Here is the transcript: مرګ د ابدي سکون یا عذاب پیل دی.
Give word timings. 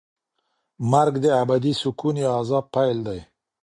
مرګ 0.91 1.13
د 1.23 1.25
ابدي 1.41 1.73
سکون 1.81 2.15
یا 2.23 2.29
عذاب 2.39 2.65
پیل 2.73 2.97
دی. 3.07 3.19